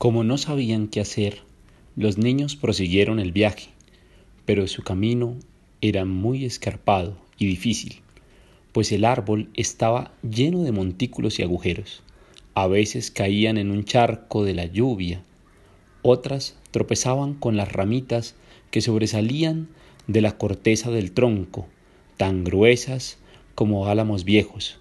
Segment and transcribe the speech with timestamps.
[0.00, 1.42] Como no sabían qué hacer,
[1.94, 3.68] los niños prosiguieron el viaje,
[4.46, 5.36] pero su camino
[5.82, 7.96] era muy escarpado y difícil,
[8.72, 12.02] pues el árbol estaba lleno de montículos y agujeros.
[12.54, 15.22] A veces caían en un charco de la lluvia,
[16.00, 18.36] otras tropezaban con las ramitas
[18.70, 19.68] que sobresalían
[20.06, 21.66] de la corteza del tronco,
[22.16, 23.18] tan gruesas
[23.54, 24.78] como álamos viejos,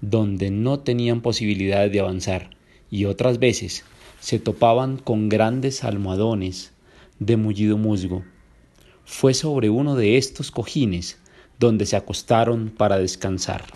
[0.00, 2.50] donde no tenían posibilidad de avanzar,
[2.88, 3.84] y otras veces
[4.24, 6.72] se topaban con grandes almohadones
[7.18, 8.24] de mullido musgo.
[9.04, 11.18] Fue sobre uno de estos cojines
[11.60, 13.66] donde se acostaron para descansar.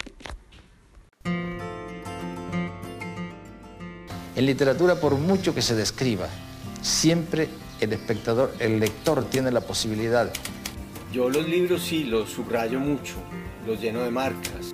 [4.36, 6.30] En literatura, por mucho que se describa,
[6.80, 7.50] siempre
[7.82, 10.32] el espectador, el lector tiene la posibilidad.
[11.12, 13.16] Yo los libros sí los subrayo mucho,
[13.66, 14.72] los lleno de marcas.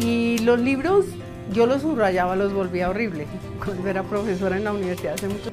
[0.00, 1.04] Y los libros
[1.50, 3.26] yo los subrayaba, los volvía horrible.
[3.64, 5.50] Cuando era profesora en la universidad hace mucho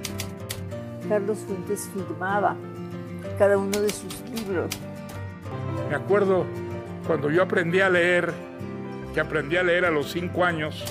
[1.07, 2.55] Carlos Fuentes firmaba
[3.39, 4.69] cada uno de sus libros.
[5.89, 6.45] Me acuerdo
[7.08, 8.31] cuando yo aprendí a leer,
[9.14, 10.86] que aprendí a leer a los cinco años.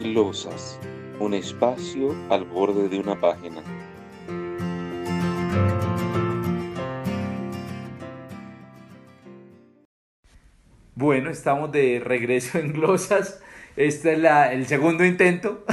[0.00, 0.78] Glosas,
[1.18, 3.62] un espacio al borde de una página.
[11.00, 13.40] Bueno, estamos de regreso en Glosas.
[13.74, 15.64] Este es la, el segundo intento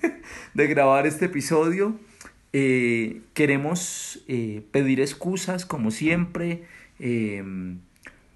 [0.54, 1.98] de grabar este episodio.
[2.52, 6.64] Eh, queremos eh, pedir excusas, como siempre,
[6.98, 7.78] em,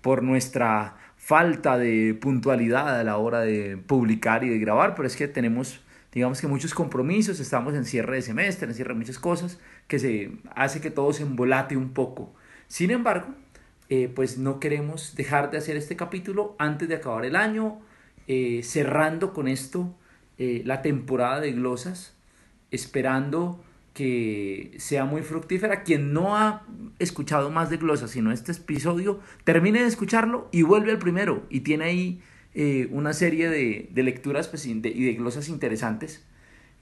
[0.00, 5.16] por nuestra falta de puntualidad a la hora de publicar y de grabar, pero es
[5.16, 5.82] que tenemos,
[6.14, 9.98] digamos que muchos compromisos, estamos en cierre de semestre, en cierre de muchas cosas, que
[9.98, 12.34] se hace que todo se embolate un poco.
[12.68, 13.34] Sin embargo,
[13.90, 17.80] eh, pues no queremos dejar de hacer este capítulo antes de acabar el año,
[18.26, 19.94] eh, cerrando con esto
[20.36, 22.14] eh, la temporada de glosas,
[22.70, 25.84] esperando que sea muy fructífera.
[25.84, 26.66] Quien no ha
[26.98, 31.60] escuchado más de glosas, sino este episodio, termine de escucharlo y vuelve al primero y
[31.60, 32.22] tiene ahí
[32.90, 36.26] una serie de, lecturas pues, y de glosas interesantes.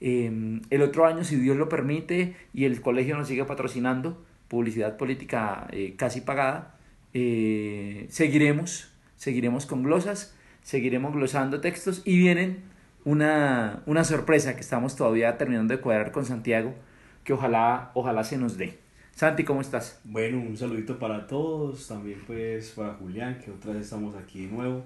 [0.01, 5.67] el otro año, si Dios lo permite y el colegio nos sigue patrocinando, publicidad política
[5.97, 6.76] casi pagada,
[7.19, 12.61] eh, seguiremos, seguiremos con glosas, seguiremos glosando textos y vienen
[13.05, 16.75] una, una sorpresa que estamos todavía terminando de cuadrar con Santiago,
[17.23, 18.77] que ojalá, ojalá se nos dé.
[19.15, 19.99] Santi, ¿cómo estás?
[20.03, 24.51] Bueno, un saludito para todos, también pues para Julián, que otra vez estamos aquí de
[24.51, 24.83] nuevo,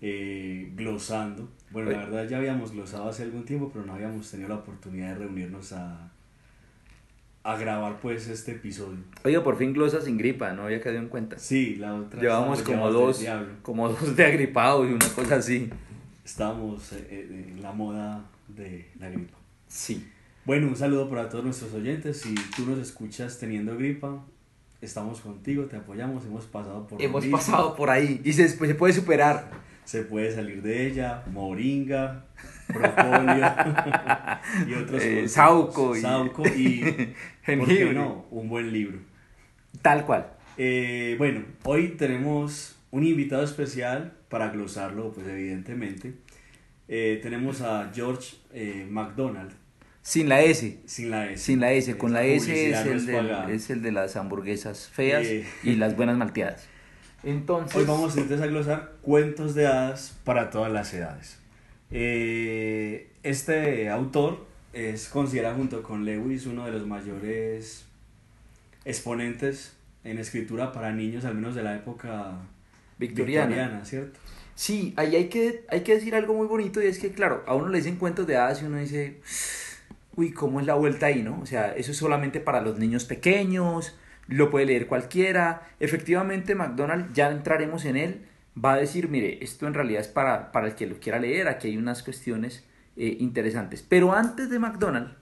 [0.00, 1.46] eh, glosando.
[1.70, 5.08] Bueno, la verdad ya habíamos glosado hace algún tiempo, pero no habíamos tenido la oportunidad
[5.08, 6.10] de reunirnos a,
[7.42, 8.98] a grabar pues este episodio.
[9.24, 11.38] Oiga, por fin glosa sin gripa, no había quedado en cuenta.
[11.38, 12.20] Sí, la otra.
[12.20, 13.24] Llevamos como dos,
[13.62, 15.70] como dos de agripados y una cosa así.
[16.24, 19.38] Estamos eh, eh, en la moda de la gripa.
[19.66, 20.06] Sí.
[20.44, 22.20] Bueno, un saludo para todos nuestros oyentes.
[22.20, 24.24] Si tú nos escuchas teniendo gripa,
[24.80, 28.92] estamos contigo, te apoyamos, hemos pasado por Hemos pasado por ahí y se, se puede
[28.92, 29.50] superar.
[29.84, 32.26] Se puede salir de ella, moringa,
[32.68, 33.54] propóleo
[34.68, 37.92] y otros eh, sauco y, sauco y jengibre.
[37.92, 38.26] no?
[38.30, 38.98] Un buen libro.
[39.82, 40.26] Tal cual.
[40.56, 46.14] Eh, bueno, hoy tenemos un invitado especial para glosarlo, pues evidentemente.
[46.88, 49.52] Eh, tenemos a George eh, McDonald.
[50.02, 50.80] Sin la S.
[50.86, 51.42] Sin la S.
[51.44, 51.96] Sin la S.
[51.96, 55.26] Con la S es el, es el de las hamburguesas feas
[55.62, 56.68] y las buenas malteadas.
[57.22, 57.76] Entonces...
[57.76, 61.38] Hoy vamos entonces a glosar cuentos de hadas para todas las edades.
[61.90, 67.84] Eh, este autor es considerado junto con Lewis uno de los mayores
[68.84, 72.38] exponentes en escritura para niños, al menos de la época
[72.98, 74.18] victoriana, ¿cierto?
[74.54, 77.54] Sí, ahí hay que, hay que decir algo muy bonito y es que, claro, a
[77.54, 79.20] uno le dicen cuentos de hadas y uno dice,
[80.16, 81.40] uy, ¿cómo es la vuelta ahí, no?
[81.40, 83.94] O sea, eso es solamente para los niños pequeños,
[84.30, 85.68] lo puede leer cualquiera.
[85.80, 88.22] Efectivamente, McDonald, ya entraremos en él,
[88.62, 91.48] va a decir, mire, esto en realidad es para, para el que lo quiera leer,
[91.48, 92.64] aquí hay unas cuestiones
[92.96, 93.84] eh, interesantes.
[93.86, 95.14] Pero antes de McDonald's,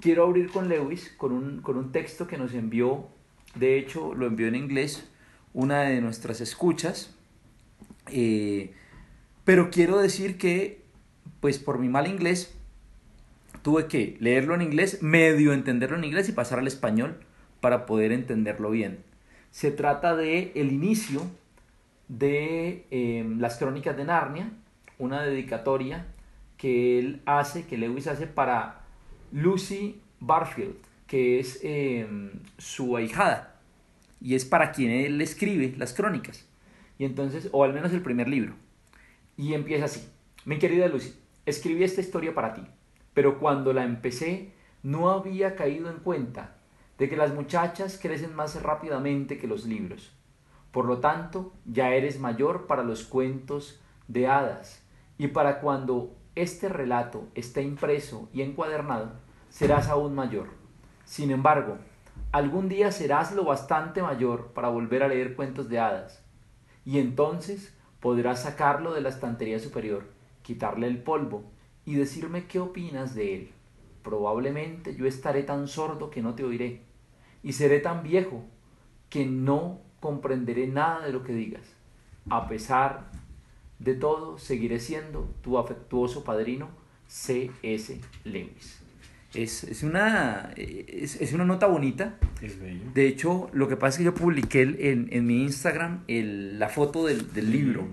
[0.00, 3.08] quiero abrir con Lewis, con un, con un texto que nos envió,
[3.56, 5.08] de hecho lo envió en inglés,
[5.52, 7.14] una de nuestras escuchas,
[8.10, 8.72] eh,
[9.44, 10.82] pero quiero decir que,
[11.40, 12.54] pues por mi mal inglés,
[13.62, 17.18] tuve que leerlo en inglés, medio entenderlo en inglés y pasar al español
[17.60, 19.04] para poder entenderlo bien.
[19.50, 21.22] Se trata de el inicio
[22.08, 24.50] de em, las crónicas de Narnia,
[24.98, 26.06] una dedicatoria
[26.56, 28.80] que él hace, que Lewis hace para
[29.32, 30.76] Lucy Barfield,
[31.06, 33.60] que es em, su ahijada,
[34.20, 36.46] y es para quien él escribe las crónicas,
[36.98, 38.54] y entonces, o al menos el primer libro,
[39.36, 40.08] y empieza así,
[40.44, 41.14] mi querida Lucy,
[41.46, 42.62] escribí esta historia para ti,
[43.14, 44.52] pero cuando la empecé
[44.82, 46.57] no había caído en cuenta
[46.98, 50.12] de que las muchachas crecen más rápidamente que los libros.
[50.72, 54.84] Por lo tanto, ya eres mayor para los cuentos de hadas
[55.16, 59.12] y para cuando este relato esté impreso y encuadernado,
[59.48, 60.48] serás aún mayor.
[61.04, 61.78] Sin embargo,
[62.32, 66.22] algún día serás lo bastante mayor para volver a leer cuentos de hadas,
[66.84, 70.04] y entonces podrás sacarlo de la estantería superior,
[70.42, 71.44] quitarle el polvo
[71.84, 73.52] y decirme qué opinas de él.
[74.02, 76.84] Probablemente yo estaré tan sordo que no te oiré,
[77.42, 78.44] y seré tan viejo
[79.10, 81.62] que no comprenderé nada de lo que digas.
[82.30, 83.10] A pesar
[83.78, 86.68] de todo, seguiré siendo tu afectuoso padrino,
[87.06, 88.00] C.S.
[88.24, 88.80] Lewis.
[89.34, 92.18] Es, es una, es, es una nota bonita.
[92.42, 92.82] Es bello.
[92.94, 96.58] De hecho, lo que pasa es que yo publiqué el- en, en mi Instagram el-
[96.58, 97.86] la foto del, del libro.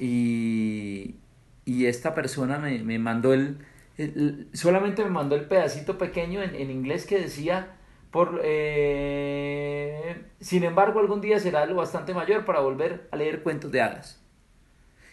[0.00, 1.16] Y,
[1.64, 3.58] y esta persona me, me mandó el,
[3.96, 7.74] el- Solamente me mandó el pedacito pequeño en, en inglés que decía.
[8.10, 13.70] Por, eh, sin embargo, algún día será lo bastante mayor para volver a leer cuentos
[13.70, 14.22] de hadas.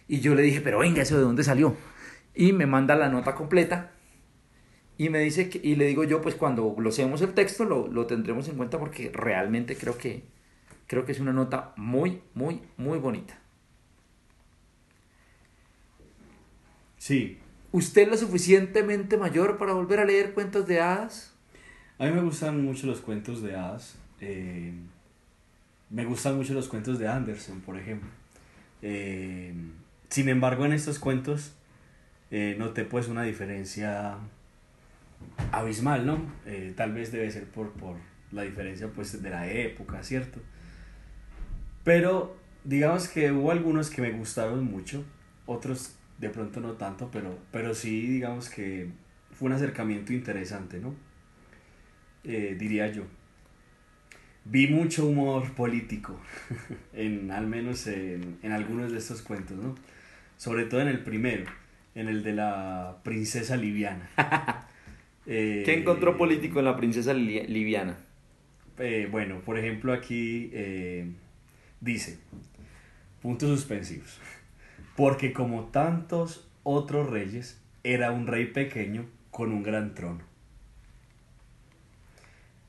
[0.08, 1.76] Y yo le dije, pero venga, ¿eso de dónde salió?
[2.34, 3.92] Y me manda la nota completa.
[4.98, 8.06] Y me dice que, y le digo yo, pues cuando glosemos el texto lo, lo
[8.06, 10.24] tendremos en cuenta porque realmente creo que,
[10.88, 13.40] creo que es una nota muy, muy, muy bonita.
[16.98, 17.40] Sí,
[17.76, 21.35] ¿Usted es lo suficientemente mayor para volver a leer cuentos de hadas?
[22.00, 23.98] A mí me gustan mucho los cuentos de hadas.
[24.22, 24.74] eh,
[25.90, 28.10] me gustan mucho los cuentos de Anderson, por ejemplo.
[28.82, 29.54] Eh,
[30.10, 31.54] sin embargo, en estos cuentos
[32.32, 34.18] eh, noté pues una diferencia
[35.52, 36.20] abismal, ¿no?
[36.46, 37.98] Eh, tal vez debe ser por, por
[38.32, 40.40] la diferencia pues de la época, ¿cierto?
[41.84, 45.04] Pero digamos que hubo algunos que me gustaron mucho,
[45.46, 48.90] otros de pronto no tanto, pero, pero sí digamos que
[49.32, 50.96] fue un acercamiento interesante, ¿no?
[52.26, 53.04] Eh, diría yo.
[54.46, 56.20] Vi mucho humor político,
[56.94, 59.76] en, al menos en, en algunos de estos cuentos, ¿no?
[60.38, 61.46] Sobre todo en el primero,
[61.96, 64.10] en el de la princesa liviana.
[65.28, 67.98] Eh, ¿Qué encontró político en la princesa li- liviana?
[68.78, 71.12] eh, bueno, por ejemplo, aquí eh,
[71.82, 72.20] dice,
[73.22, 74.20] puntos suspensivos,
[74.96, 80.22] porque como tantos otros reyes, era un rey pequeño con un gran trono.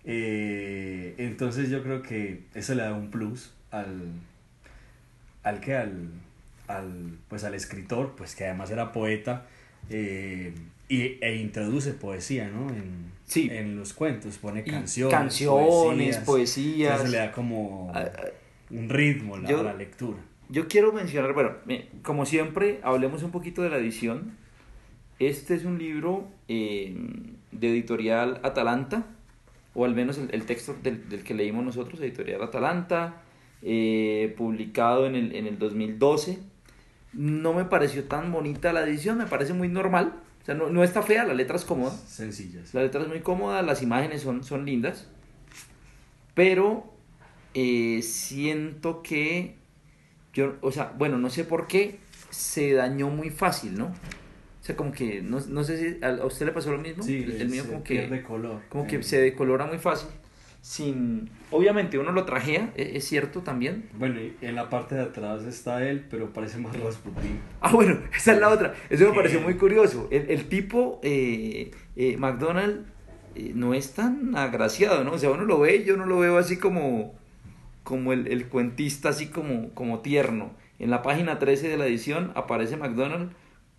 [0.09, 4.13] Eh, entonces yo creo que eso le da un plus al,
[5.43, 6.11] al que al,
[6.69, 9.47] al, pues al escritor, pues que además era poeta,
[9.91, 10.55] eh,
[10.89, 12.71] y, e introduce poesía, ¿no?
[12.71, 13.49] En, Sí.
[13.51, 16.93] en los cuentos, pone Y canciones, canciones, poesías.
[16.93, 18.23] Entonces le da como Ah, ah,
[18.71, 20.19] un ritmo la, yo- a la lectura.
[20.49, 21.51] Yo quiero mencionar, bueno,
[22.05, 24.31] como siempre, hablemos un poquito de la edición.
[25.19, 26.95] Este es un libro eh,
[27.51, 29.05] de editorial Atalanta,
[29.77, 33.23] o al menos el, el texto del, del que leímos nosotros, editorial Atalanta,
[33.63, 36.39] eh, publicado en el, en el 2012.
[37.13, 40.15] No me pareció tan bonita la edición, me parece muy normal.
[40.43, 41.91] O sea, no, no está fea, la letra es cómoda.
[41.91, 42.73] Sencillas.
[42.73, 45.09] La letra es muy cómoda, las imágenes son, son lindas,
[46.35, 46.93] pero
[47.53, 49.57] eh, siento que
[50.33, 51.99] yo, o sea, bueno, no sé por qué
[52.31, 53.93] se dañó muy fácil, ¿no?
[54.67, 57.05] O sea, como que, no, no sé si a, a usted le pasó lo mismo.
[57.05, 58.63] Sí, el, el mío como que, color.
[58.69, 60.09] como que Eh, se decolora muy fácil.
[60.61, 63.85] Sin, obviamente uno lo trajea, e- es, cierto también.
[63.97, 67.39] Bueno, y en la parte de atrás está él, pero parece más Rasputin.
[67.61, 68.75] Ah, bueno, esa es la otra.
[68.91, 70.09] Eso me pareció muy curioso.
[70.11, 72.87] El, el tipo, eh, eh, McDonald,
[73.37, 75.13] eh, no es tan agraciado, ¿no?
[75.13, 77.15] O sea, uno lo ve, yo no lo veo así como,
[77.85, 80.51] como el, el cuentista, así como, como tierno.
[80.81, 83.31] En la página 13 de la edición aparece McDonald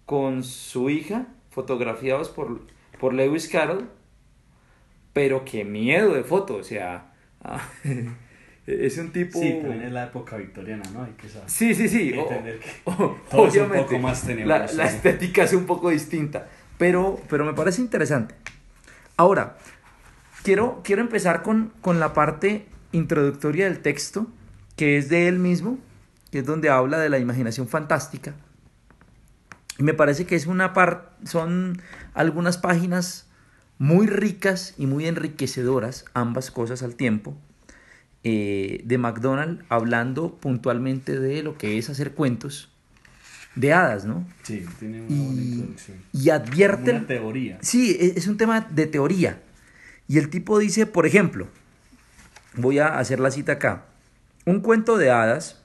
[0.07, 2.61] con su hija, fotografiados por,
[2.99, 3.87] por Lewis Carroll,
[5.13, 7.11] pero qué miedo de foto, o sea,
[7.43, 7.61] ah,
[8.67, 9.37] es un tipo...
[9.39, 11.03] Sí, también es la época victoriana, ¿no?
[11.03, 11.49] Hay que saber.
[11.49, 12.13] Sí, sí, sí.
[12.17, 15.89] O- que o- todo es un obviamente, poco más la, la estética es un poco
[15.89, 16.47] distinta,
[16.77, 18.33] pero, pero me parece interesante.
[19.17, 19.57] Ahora,
[20.43, 24.27] quiero, quiero empezar con, con la parte introductoria del texto,
[24.77, 25.79] que es de él mismo,
[26.31, 28.35] que es donde habla de la imaginación fantástica.
[29.77, 31.81] Y me parece que es una parte, son
[32.13, 33.27] algunas páginas
[33.77, 37.37] muy ricas y muy enriquecedoras, ambas cosas al tiempo,
[38.23, 42.71] eh, de McDonald hablando puntualmente de lo que es hacer cuentos
[43.55, 44.27] de hadas, ¿no?
[44.43, 45.97] Sí, tiene una buena Y, introducción.
[46.13, 46.91] y advierte...
[46.91, 47.57] Una teoría.
[47.61, 49.41] Sí, e- es un tema de teoría.
[50.07, 51.47] Y el tipo dice, por ejemplo,
[52.55, 53.85] voy a hacer la cita acá,
[54.45, 55.61] un cuento de hadas,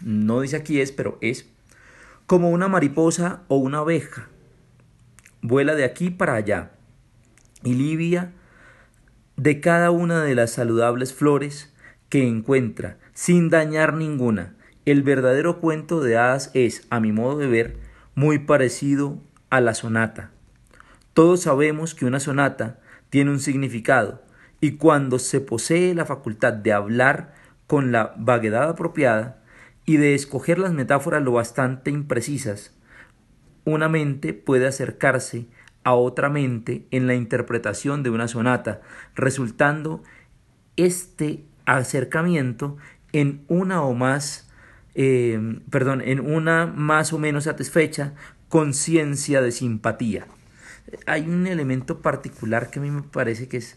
[0.00, 1.46] no dice aquí es, pero es,
[2.30, 4.28] como una mariposa o una abeja,
[5.42, 6.70] vuela de aquí para allá,
[7.64, 8.30] y Livia
[9.34, 11.74] de cada una de las saludables flores
[12.08, 14.54] que encuentra, sin dañar ninguna.
[14.84, 17.78] El verdadero cuento de hadas es, a mi modo de ver,
[18.14, 19.18] muy parecido
[19.50, 20.30] a la sonata.
[21.14, 24.22] Todos sabemos que una sonata tiene un significado,
[24.60, 27.34] y cuando se posee la facultad de hablar
[27.66, 29.39] con la vaguedad apropiada
[29.90, 32.72] y de escoger las metáforas lo bastante imprecisas,
[33.64, 35.48] una mente puede acercarse
[35.82, 38.82] a otra mente en la interpretación de una sonata,
[39.16, 40.04] resultando
[40.76, 42.76] este acercamiento
[43.12, 44.48] en una o más,
[44.94, 48.14] eh, perdón, en una más o menos satisfecha
[48.48, 50.28] conciencia de simpatía.
[51.06, 53.76] Hay un elemento particular que a mí me parece que es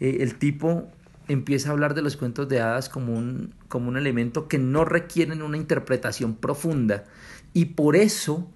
[0.00, 0.90] eh, el tipo
[1.28, 4.84] empieza a hablar de los cuentos de hadas como un, como un elemento que no
[4.84, 7.04] requieren una interpretación profunda
[7.52, 8.50] y por eso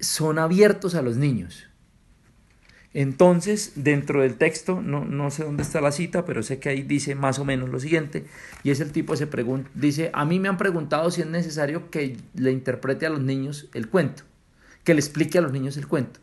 [0.00, 1.68] son abiertos a los niños.
[2.94, 6.82] Entonces, dentro del texto, no, no, sé dónde está la cita, pero sé que ahí
[6.82, 8.24] dice más o menos lo siguiente,
[8.64, 11.90] y es el tipo se pregunta, dice, a mí me han preguntado si es necesario
[11.90, 14.22] que le interprete a los niños el cuento,
[14.84, 16.20] que le explique a los niños el cuento.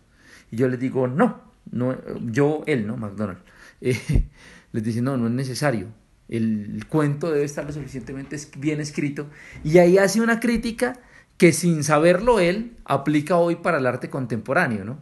[0.52, 1.40] Y yo les digo, no,
[1.72, 2.98] no yo, él, ¿no?
[2.98, 3.40] McDonald.
[3.82, 4.26] Eh,
[4.76, 5.88] les dice, no, no es necesario.
[6.28, 9.30] El, cuento debe estar lo suficientemente bien escrito.
[9.64, 11.00] Y ahí hace una crítica
[11.38, 15.00] que sin saberlo él aplica hoy para el arte contemporáneo, ¿no?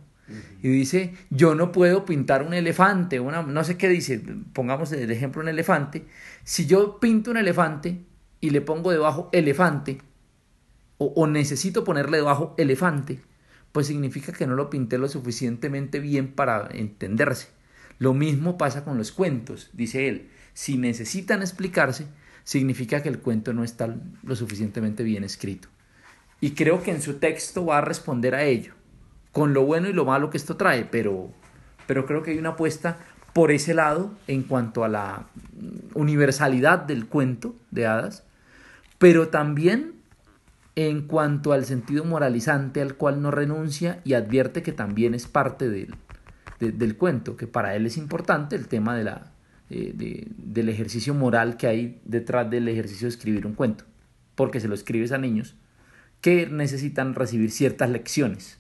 [0.61, 5.11] Y dice, yo no puedo pintar un elefante, una, no sé qué dice, pongamos el
[5.11, 6.05] ejemplo un elefante.
[6.43, 8.05] Si yo pinto un elefante
[8.39, 9.99] y le pongo debajo elefante,
[10.97, 13.19] o, o necesito ponerle debajo elefante,
[13.71, 17.49] pues significa que no lo pinté lo suficientemente bien para entenderse.
[18.00, 20.29] Lo mismo pasa con los cuentos, dice él.
[20.53, 22.07] Si necesitan explicarse,
[22.43, 25.69] significa que el cuento no está lo suficientemente bien escrito.
[26.41, 28.73] Y creo que en su texto va a responder a ello,
[29.31, 31.29] con lo bueno y lo malo que esto trae, pero,
[31.88, 32.97] pero creo que hay una apuesta
[33.31, 35.27] por ese lado en cuanto a la
[35.93, 38.23] universalidad del cuento de hadas,
[39.00, 39.93] pero también
[40.75, 45.69] en cuanto al sentido moralizante al cual no renuncia y advierte que también es parte
[46.72, 49.32] del, cuento, que para él es importante el tema de la,
[49.70, 49.93] eh,
[50.38, 53.86] del ejercicio moral que hay detrás del ejercicio de escribir un cuento,
[54.36, 55.55] porque se lo escribes a niños
[56.22, 58.58] que necesitan recibir ciertas lecciones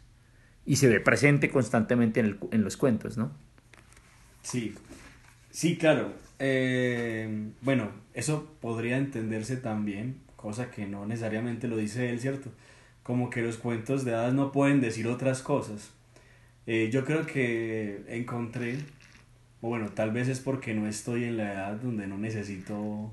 [0.65, 3.31] y se ve presente constantemente en los cuentos, ¿no?
[4.43, 4.75] Sí,
[5.49, 6.13] sí, claro.
[6.39, 12.51] Eh, bueno, eso podría entenderse también cosa que no necesariamente lo dice él, ¿cierto?
[13.01, 15.92] Como que los cuentos de hadas no pueden decir otras cosas.
[16.65, 18.77] Eh, yo creo que encontré,
[19.61, 23.11] o bueno, tal vez es porque no estoy en la edad donde no necesito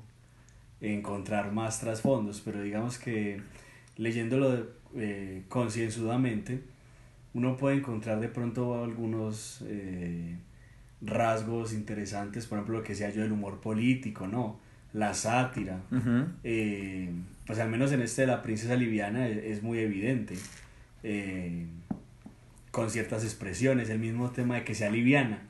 [0.79, 3.41] encontrar más trasfondos, pero digamos que
[3.97, 6.61] leyéndolo eh, concienzudamente,
[7.33, 10.37] uno puede encontrar de pronto algunos eh,
[11.01, 14.59] rasgos interesantes, por ejemplo, lo que sea yo del humor político, ¿no?
[14.93, 15.79] la sátira.
[16.43, 17.09] Eh,
[17.45, 20.35] pues al menos en este de la princesa liviana es, muy evidente.
[22.71, 25.41] Eh, con ciertas expresiones, el mismo tema de que sea liviana.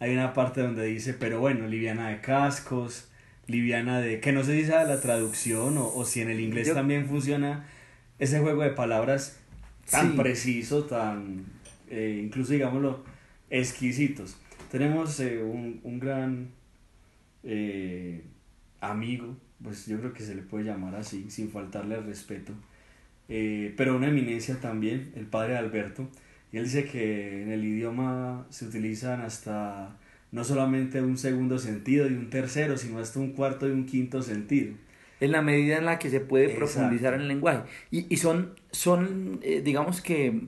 [0.00, 3.08] Hay una parte donde dice, pero bueno, liviana de cascos,
[3.46, 4.20] liviana de...
[4.20, 7.66] que no sé si sabe la traducción o, si en el inglés también funciona
[8.18, 9.38] ese juego de palabras
[9.90, 11.44] tan preciso, tan,
[11.90, 13.04] eh, incluso digámoslo,
[13.50, 14.36] exquisitos.
[14.70, 16.50] Tenemos un, un, gran
[18.80, 22.52] amigo, pues yo creo que se le puede llamar así, sin faltarle al respeto,
[23.28, 26.08] eh, pero una eminencia también, el padre Alberto,
[26.54, 29.98] y él dice que en el idioma se utilizan hasta
[30.30, 34.22] no solamente un segundo sentido y un tercero, sino hasta un cuarto y un quinto
[34.22, 34.72] sentido.
[35.18, 37.64] En la medida en la que se puede profundizar en el lenguaje.
[37.90, 40.42] Y, y son, son eh, digamos que,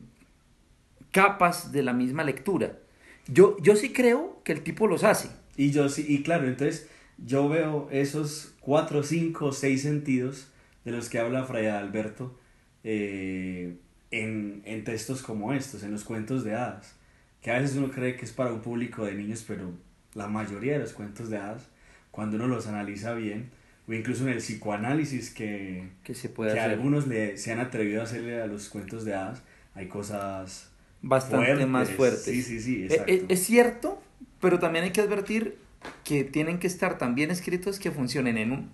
[1.10, 2.78] capas de la misma lectura.
[3.26, 5.28] Yo, yo sí creo que el tipo los hace.
[5.56, 10.52] Y yo sí, y claro, entonces yo veo esos cuatro, cinco, seis sentidos
[10.84, 12.38] de los que habla Fray Alberto
[12.84, 13.78] eh,
[14.10, 16.94] en, en, textos como estos, en los cuentos de hadas,
[17.42, 19.70] que a veces uno cree que es para un público de niños, pero
[20.14, 21.68] la mayoría de los cuentos de hadas,
[22.10, 23.50] cuando uno los analiza bien,
[23.88, 28.00] o incluso en el psicoanálisis que, que, se puede que algunos le, se han atrevido
[28.00, 29.42] a hacerle a los cuentos de hadas,
[29.74, 30.70] hay cosas
[31.02, 32.24] bastante más fuertes.
[32.24, 33.12] Sí, sí, sí, eh, exacto.
[33.12, 34.02] Eh, es cierto,
[34.40, 35.56] pero también hay que advertir
[36.04, 38.70] que tienen que estar tan bien escritos que funcionen en, un,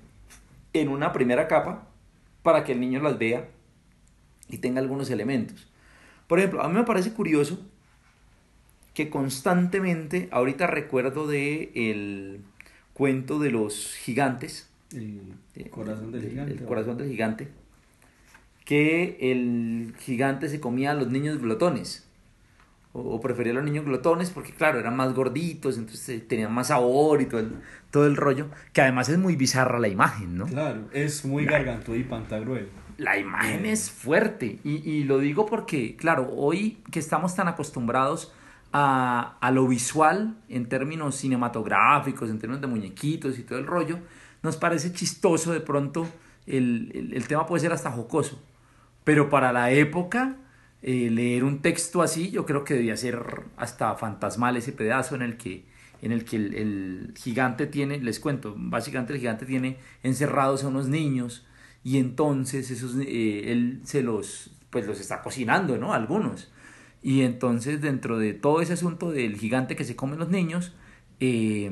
[0.72, 1.88] en una primera capa
[2.42, 3.48] para que el niño las vea
[4.52, 5.66] y tenga algunos elementos.
[6.28, 7.58] Por ejemplo, a mí me parece curioso
[8.94, 12.40] que constantemente, ahorita recuerdo de el
[12.92, 17.48] cuento de los gigantes, el corazón del gigante, el corazón del gigante,
[18.64, 22.06] que el gigante se comía a los niños glotones
[22.92, 27.22] o, prefería los niños glotones porque, claro, eran más gorditos, entonces eh, tenían más sabor
[27.22, 27.52] y todo el,
[27.90, 30.46] todo el rollo, que además es muy bizarra la imagen, ¿no?
[30.46, 31.60] Claro, es muy La-
[31.96, 32.68] y pantagruel.
[32.98, 38.32] La imagen es fuerte y, y lo digo porque, claro, hoy que estamos tan acostumbrados
[38.72, 43.98] a, a lo visual en términos cinematográficos, en términos de muñequitos y todo el rollo,
[44.42, 46.06] nos parece chistoso de pronto,
[46.46, 48.42] el, el- el tema puede ser hasta jocoso,
[49.04, 50.36] pero para la época
[50.82, 53.22] eh, leer un texto así yo creo que debía ser
[53.56, 55.64] hasta fantasmal ese pedazo en el que,
[56.00, 60.88] en el, que el, gigante tiene, les cuento, básicamente el gigante tiene encerrados a unos
[60.88, 61.46] niños
[61.84, 65.92] y entonces esos, eh, él se los, pues los está cocinando, ¿no?
[65.94, 66.50] Algunos.
[67.02, 70.72] Y entonces dentro de todo ese asunto del gigante que se comen los niños,
[71.18, 71.70] eh,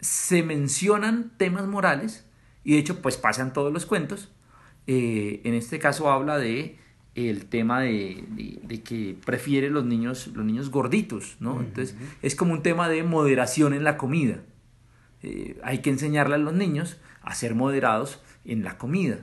[0.00, 2.26] se mencionan temas morales
[2.64, 4.30] y de hecho pues pasan todos los cuentos.
[4.86, 6.78] Eh, en este caso habla de
[7.14, 11.60] el tema de, de- de que prefiere los niños, los niños gorditos, ¿no?
[11.60, 14.38] Entonces es como un tema de moderación en la comida.
[15.22, 19.18] Eh, hay que enseñarle a los niños a ser moderados en la comida.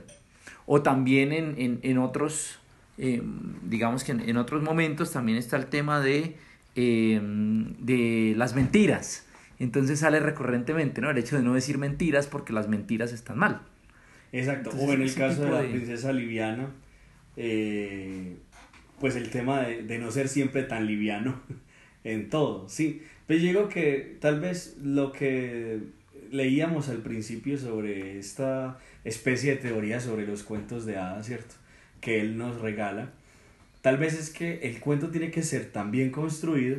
[0.66, 2.58] O también en, en- en otros,
[2.98, 3.22] eh,
[3.62, 6.36] digamos que en, en otros momentos también está el tema de,
[6.76, 9.24] eh, de las mentiras.
[9.58, 11.10] Entonces sale recurrentemente, ¿no?
[11.10, 13.62] El hecho de no decir mentiras porque las mentiras están mal.
[14.30, 14.70] Exacto.
[14.70, 16.68] Entonces, o en el caso de la de- princesa liviana,
[17.38, 18.36] eh,
[19.00, 21.40] pues el tema de, de no ser siempre tan liviano
[22.04, 23.02] en todo, sí.
[23.26, 25.78] Pero yo digo que tal vez lo que
[26.32, 31.54] leíamos al principio sobre esta especie de teoría sobre los cuentos de hadas, ¿cierto?
[32.00, 33.12] Que él nos regala,
[33.82, 36.78] tal vez es que el cuento tiene que ser tan bien construido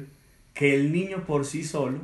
[0.54, 2.00] que el niño por sí solo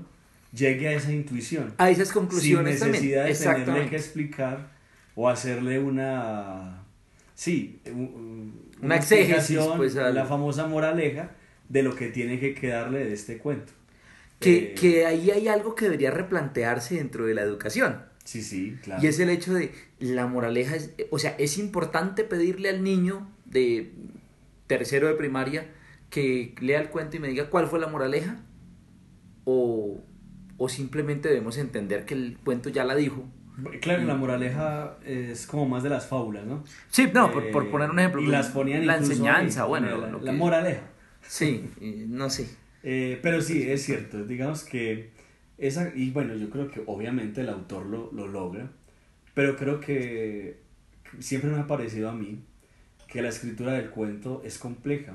[0.54, 3.04] llegue a esa intuición A esas sin conclusiones también.
[3.04, 4.70] necesidad de tenerle que explicar
[5.16, 6.85] o hacerle una
[7.36, 11.32] sí un- Una explicación, pues, al- la famosa moraleja
[11.70, 13.74] de lo que tiene que quedarle de este cuento
[14.40, 18.04] Que, Eh, que ahí hay algo que debería replantearse dentro de la educación.
[18.24, 22.24] sí sí claro Y es el hecho de la moraleja, es, o sea, es importante
[22.24, 23.92] pedirle al niño de
[24.68, 25.68] tercero de primaria
[26.10, 28.38] que lea el cuento y me diga cuál fue la moraleja
[29.46, 30.04] o,
[30.58, 33.26] o simplemente debemos entender que el cuento ya la dijo.
[33.82, 37.70] Claro la moraleja es como más de las fábulas no Sí, no, por, Eh, por
[37.72, 38.22] poner un ejemplo.
[38.22, 40.82] y las ponían la enseñanza, ahí, bueno, la, lo- lo la que- moraleja
[41.28, 42.48] Sí, eh, no sé.
[42.84, 44.26] Eh, pero sí, es cierto.
[44.26, 45.10] Digamos que
[45.58, 48.70] esa, y bueno, yo creo que obviamente el autor lo, lo logra,
[49.34, 50.60] pero creo que
[51.20, 52.44] siempre me ha parecido a mí
[53.08, 55.14] que la escritura del cuento es compleja.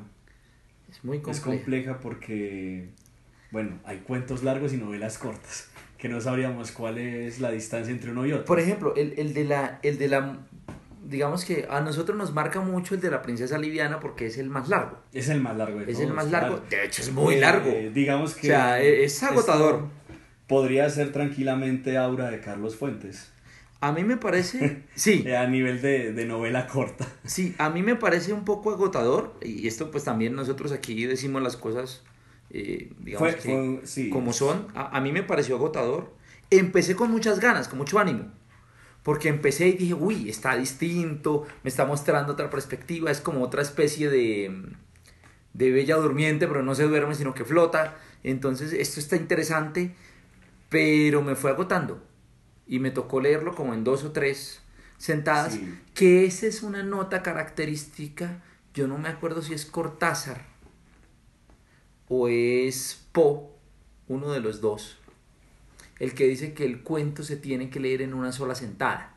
[0.91, 1.45] Es muy Es complejo.
[1.51, 2.89] compleja porque,
[3.53, 8.11] bueno, hay cuentos largos y novelas cortas, que no sabríamos cuál es la distancia entre
[8.11, 8.45] uno y otro.
[8.47, 10.39] Por ejemplo, el, el de la, el de la,
[11.05, 14.49] digamos que a nosotros nos marca mucho el de la princesa liviana porque es el
[14.49, 14.99] más largo.
[15.13, 16.61] es el más largo de Es el más largo.
[16.71, 17.71] De hecho, es muy Eh, largo.
[17.93, 18.49] digamos que...
[18.49, 19.89] O sea, e- es agotador.
[20.47, 23.31] Podría ser tranquilamente Aura de Carlos Fuentes.
[23.83, 27.07] A mí me parece, sí, Eh, a nivel de, de novela corta.
[27.25, 31.41] sí, a mí me parece un poco agotador y esto pues también nosotros aquí decimos
[31.43, 32.03] las cosas,
[32.51, 33.43] eh, digamos Fue- que
[33.79, 34.11] fue- sí.
[34.11, 34.67] como son.
[34.75, 36.13] A, a mí me pareció agotador.
[36.51, 38.25] Empecé con muchas ganas, con mucho ánimo.
[39.03, 43.63] Porque empecé y dije, uy, está distinto, me está mostrando otra perspectiva, es como otra
[43.63, 44.63] especie de,
[45.55, 47.97] de bella durmiente, pero no se duerme, sino que flota.
[48.25, 49.95] Entonces, esto está interesante,
[50.69, 52.03] pero me fue agotando.
[52.67, 54.61] Y me tocó leerlo como en dos o tres
[54.99, 55.79] sentadas, Sí.
[55.95, 58.43] que esa es una nota característica,
[58.75, 60.45] yo no me acuerdo si es Cortázar
[62.13, 63.49] o es Poe,
[64.09, 64.99] uno de los dos,
[66.01, 69.17] el que dice que el cuento se tiene que leer en una sola sentada.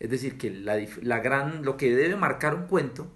[0.00, 3.08] Es decir, que la, la gran, lo que debe marcar un cuento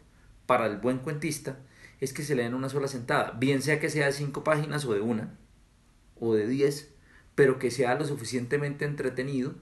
[0.46, 1.58] para el buen cuentista
[2.00, 4.84] es que se lea en una sola sentada, bien sea que sea de cinco páginas
[4.84, 5.36] o de una,
[6.20, 6.94] o de diez,
[7.34, 9.56] pero que sea lo suficientemente entretenido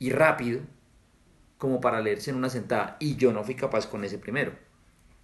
[0.00, 0.62] y rápido
[1.58, 2.96] como para leerse en una sentada.
[2.98, 4.52] Y yo no fui capaz con ese primero.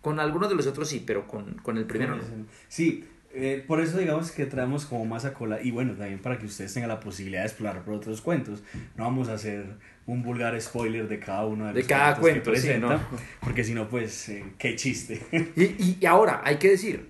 [0.06, 2.22] Con algunos de los otros sí, pero con, con el primero no.
[2.68, 5.60] Sí, eh, por eso digamos que traemos como más a cola.
[5.60, 8.62] Y bueno, también para que ustedes tengan la posibilidad de explorar por otros cuentos.
[8.94, 9.66] No vamos a hacer
[10.06, 12.94] un vulgar spoiler de cada uno de, De los cada cuentos que cuento, sí, presenta,
[13.10, 13.18] ¿no?
[13.40, 15.20] Porque si no, pues, eh, qué chiste.
[15.56, 17.08] Y, y- y ahora, hay que decir,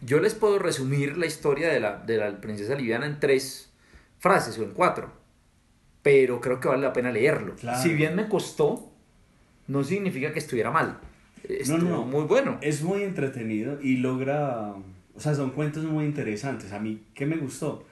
[0.00, 3.70] yo les puedo resumir la historia de la, de la princesa liviana en tres
[4.18, 5.12] frases o en cuatro,
[6.02, 7.54] pero creo que vale la pena leerlo.
[7.54, 7.80] Claro.
[7.80, 8.90] Si bien me costó,
[9.68, 10.98] no significa que estuviera mal.
[11.48, 12.04] Estuvo no, no.
[12.06, 12.58] muy bueno.
[12.62, 14.72] es muy entretenido y logra.
[15.16, 16.72] O sea, son cuentos muy interesantes.
[16.72, 17.86] A mí, ¿qué me gustó?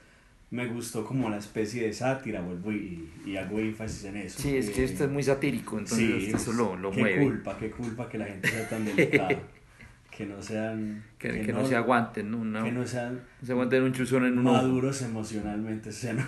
[0.51, 4.39] Me gustó como la especie de sátira, vuelvo y, y hago énfasis en eso.
[4.43, 7.25] Sí, es que Eh, esto es muy satírico, entonces Sí, eso lo, lo qué mueve.
[7.25, 9.29] culpa, qué culpa que la gente sea tan delicada.
[10.11, 11.03] que no sean...
[11.19, 12.39] Que, que no, se aguanten, ¿no?
[12.39, 14.57] Una- que no sean no se aguanten un chuzón en un ojo.
[14.57, 16.23] maduros emocionalmente, o sea, no,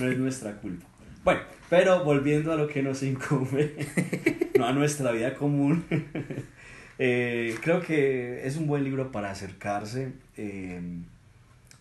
[0.00, 0.86] no es nuestra culpa.
[1.24, 3.74] Bueno, pero volviendo a lo que nos incumbe,
[4.58, 5.84] no a nuestra vida común,
[6.98, 10.80] eh, creo que es un buen libro para acercarse, eh,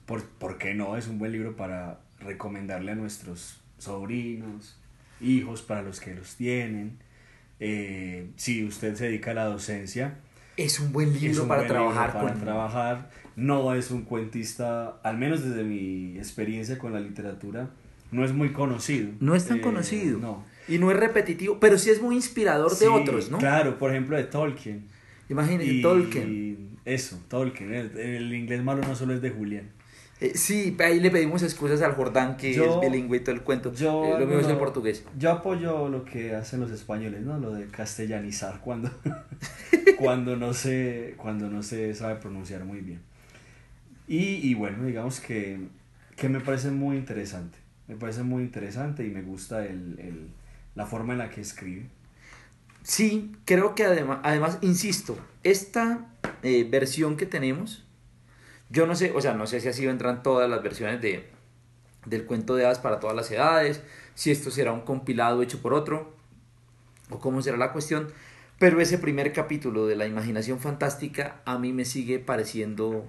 [0.05, 0.95] por, ¿por qué no?
[0.95, 4.77] Es un buen libro para recomendarle a nuestros sobrinos,
[5.19, 6.97] hijos, para los que los tienen.
[7.59, 10.19] Eh, si usted se dedica a la docencia,
[10.57, 12.41] Es un buen libro un para buen libro trabajar para con...
[12.41, 13.09] trabajar.
[13.35, 17.69] No es un cuentista, al menos desde mi experiencia con la literatura,
[18.11, 19.09] no es muy conocido.
[19.19, 20.19] No es tan Eh, conocido.
[20.19, 20.43] No.
[20.67, 23.37] Y no es repetitivo, pero sí es muy inspirador de otros, ¿no?
[23.39, 24.85] Claro, por ejemplo, de Tolkien.
[25.29, 26.77] Imagínense, Y- Tolkien.
[26.85, 27.73] Eso, Tolkien.
[27.73, 29.69] El, el inglés malo no solo es de Julián.
[30.19, 33.73] Eh, sí, ahí le pedimos excusas al Jordán, que Yo- es bilingüe todo el cuento.
[33.73, 35.03] Yo, Eh, lo mismo es el portugués.
[35.17, 37.39] Yo apoyo lo que hacen los españoles, ¿no?
[37.39, 38.91] Lo de castellanizar cuando,
[39.97, 42.99] cuando, no se, cuando no se sabe pronunciar muy bien.
[44.07, 45.57] Y, y bueno, digamos que,
[46.15, 47.57] que me parece muy interesante.
[47.91, 50.29] Me parece muy interesante y me gusta el, el-
[50.75, 51.89] la forma en la que escribe.
[52.83, 56.07] Sí, creo que además, además insisto, esta
[56.41, 57.85] eh, versión que tenemos,
[58.69, 61.29] yo no sé, o sea, no sé si así vendrán todas las versiones de,
[62.05, 63.83] del cuento de hadas para todas las edades,
[64.15, 66.15] si esto será un compilado hecho por otro,
[67.09, 68.07] o cómo será la cuestión,
[68.59, 73.05] pero ese primer capítulo de la imaginación fantástica a mí me sigue pareciendo,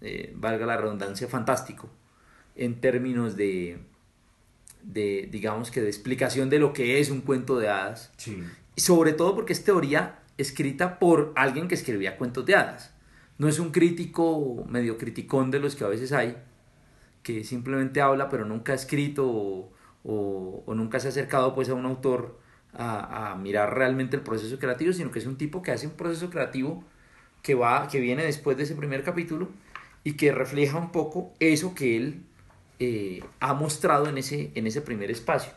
[0.00, 1.90] eh, valga la redundancia, fantástico,
[2.56, 3.78] en términos de,
[4.84, 8.12] de, digamos que de explicación de lo que es un cuento de hadas.
[8.16, 8.42] Sí.
[8.76, 12.92] Y sobre todo porque es teoría escrita por alguien que escribía cuentos de hadas.
[13.38, 16.36] No es un crítico medio criticón de los que a veces hay,
[17.22, 19.72] que simplemente habla pero nunca ha escrito o,
[20.04, 22.38] o- o nunca se ha acercado pues a un autor
[22.74, 25.94] a, a mirar realmente el proceso creativo, sino que es un tipo que hace un
[25.94, 26.84] proceso creativo
[27.42, 29.48] que, va, que viene después de ese primer capítulo
[30.02, 32.22] y que refleja un poco eso que él
[32.78, 35.52] eh, ha mostrado en ese, en ese primer espacio.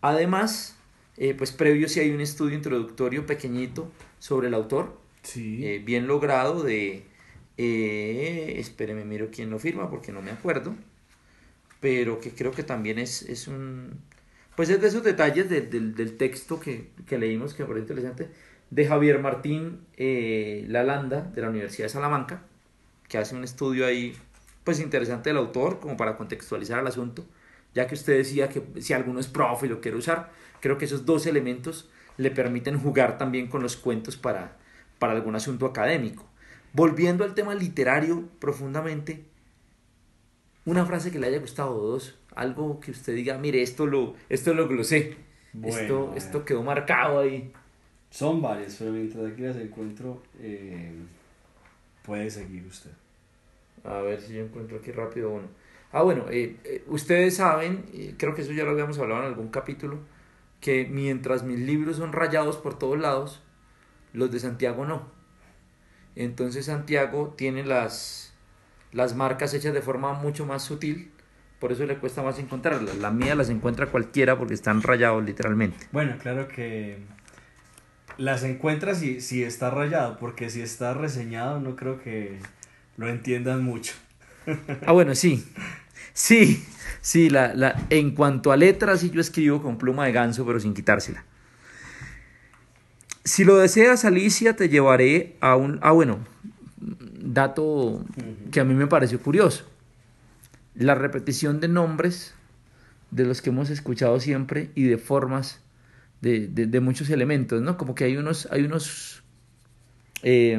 [0.00, 0.76] Además,
[1.16, 5.66] eh, pues previo si hay un estudio introductorio pequeñito sobre el autor, Sí.
[5.66, 7.04] eh, bien logrado de...
[7.58, 10.74] Eh, espéreme, miro quién lo firma porque no me acuerdo,
[11.80, 13.98] pero que creo que también es, es un...
[14.56, 17.84] Pues es de esos detalles del- del, del texto que, que leímos que me parece
[17.92, 18.28] interesante,
[18.70, 22.42] de Javier Martín eh, Lalanda, de la Universidad de Salamanca,
[23.08, 24.14] que hace un estudio ahí,
[24.64, 27.24] pues interesante del autor, como para contextualizar el asunto,
[27.74, 30.84] ya que usted decía que si alguno es profe y lo quiere usar, creo que
[30.84, 34.56] esos dos elementos le permiten jugar también con los cuentos para,
[34.98, 36.24] para algún asunto académico.
[36.72, 39.24] Volviendo al tema literario profundamente,
[40.64, 44.14] una frase que le haya gustado o dos, algo que usted diga, mire, esto lo,
[44.28, 45.16] esto lo glosé,
[45.52, 47.52] Bueno, esto, esto quedó marcado ahí.
[48.10, 50.92] Son varias, pero mientras aquí las encuentro, eh,
[52.02, 52.90] puede seguir usted.
[53.84, 55.48] A ver si yo encuentro aquí rápido uno.
[55.92, 59.48] Ah, bueno, eh, eh, ustedes saben, creo que eso ya lo habíamos hablado en algún
[59.48, 59.98] capítulo,
[60.60, 63.42] que mientras mis libros son rayados por todos lados,
[64.12, 65.08] los de Santiago no.
[66.14, 68.34] Entonces Santiago tiene las,
[68.92, 71.10] las marcas hechas de forma mucho más sutil,
[71.58, 72.96] por eso le cuesta más encontrarlas.
[72.98, 75.88] La mía las encuentra cualquiera porque están rayados literalmente.
[75.92, 76.98] Bueno, claro que
[78.16, 82.38] las encuentras si, si está rayado, porque si está reseñado no creo que
[83.00, 83.94] lo entiendan mucho.
[84.86, 85.44] Ah, bueno, sí.
[86.12, 86.64] Sí,
[87.00, 90.60] sí, la, la, en cuanto a letras, sí yo escribo con pluma de ganso, pero
[90.60, 91.24] sin quitársela.
[93.24, 95.78] Si lo deseas, Alicia, te llevaré a un...
[95.82, 96.18] Ah, bueno,
[96.78, 98.04] dato
[98.50, 99.66] que a mí me pareció curioso.
[100.74, 102.34] La repetición de nombres
[103.10, 105.60] de los que hemos escuchado siempre y de formas
[106.20, 107.76] de, de, de muchos elementos, ¿no?
[107.76, 109.22] Como que hay unos, hay unos
[110.22, 110.58] eh,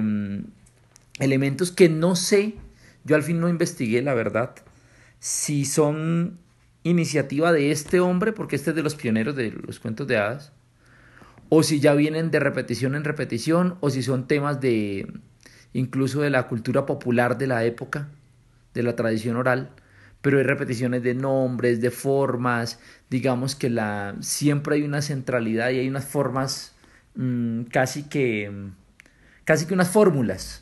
[1.19, 2.55] elementos que no sé,
[3.03, 4.55] yo al fin no investigué, la verdad,
[5.19, 6.39] si son
[6.83, 10.51] iniciativa de este hombre, porque este es de los pioneros de los cuentos de hadas,
[11.49, 15.11] o si ya vienen de repetición en repetición, o si son temas de
[15.73, 18.09] incluso de la cultura popular de la época,
[18.73, 19.69] de la tradición oral,
[20.21, 25.79] pero hay repeticiones de nombres, de formas, digamos que la, siempre hay una centralidad y
[25.79, 26.73] hay unas formas
[27.15, 28.51] mmm, casi que
[29.43, 30.60] casi que unas fórmulas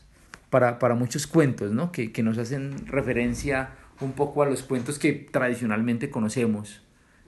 [0.50, 1.92] para, para muchos cuentos, ¿no?
[1.92, 6.82] Que, que, nos hacen referencia un poco a los cuentos que tradicionalmente conocemos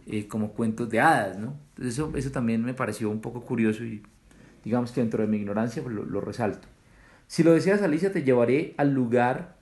[0.07, 1.55] eh, como cuentos de hadas, ¿no?
[1.69, 4.01] Entonces eso, eso también me pareció un poco curioso y
[4.63, 6.67] digamos que dentro de mi ignorancia pues lo, lo resalto.
[7.27, 9.55] Si lo deseas, Alicia, te llevaré al lugar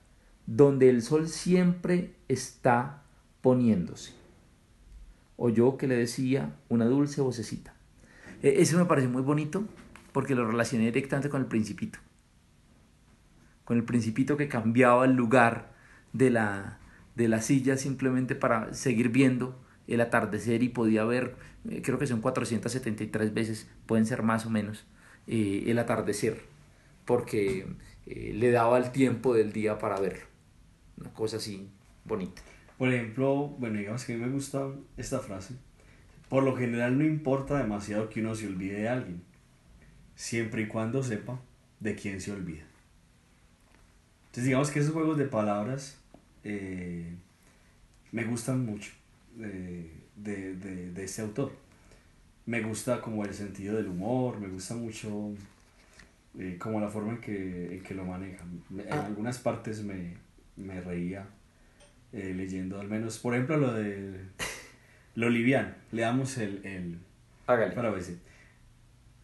[0.46, 3.02] donde el sol siempre está
[3.42, 4.12] poniéndose.
[5.36, 7.74] O yo que le decía una dulce vocecita.
[8.42, 9.64] Eh, eso me pareció muy bonito
[10.12, 11.98] porque lo relacioné directamente con el principito.
[13.70, 15.70] Con el principito que cambiaba el lugar
[16.12, 16.80] de la,
[17.14, 21.36] de la silla simplemente para seguir viendo el atardecer y podía ver,
[21.70, 24.88] eh, creo que son 473 veces, pueden ser más o menos,
[25.28, 26.42] eh, el atardecer,
[27.04, 27.64] porque
[28.06, 30.24] eh, le daba el tiempo del día para verlo.
[30.98, 31.70] Una cosa así
[32.04, 32.42] bonita.
[32.76, 35.54] Por ejemplo, bueno, digamos que a mí me gusta esta frase.
[36.28, 39.22] Por lo general no importa demasiado que uno se olvide de alguien,
[40.16, 41.40] siempre y cuando sepa
[41.78, 42.64] de quién se olvida.
[44.30, 45.98] Entonces digamos que esos juegos de palabras
[46.44, 47.12] eh,
[48.12, 48.92] me gustan mucho
[49.36, 51.52] de, de, de, de este autor.
[52.46, 55.32] Me gusta como el sentido del humor, me gusta mucho
[56.38, 58.44] eh, como la forma en que, en que lo maneja.
[58.70, 59.06] En Ah.
[59.06, 60.14] algunas partes me,
[60.56, 61.26] me reía
[62.12, 64.20] eh, leyendo al menos, por ejemplo, lo de
[65.16, 65.70] lo liviano.
[65.92, 66.64] Le damos el...
[66.64, 66.98] el
[67.48, 67.74] Hágale.
[67.74, 68.18] para si-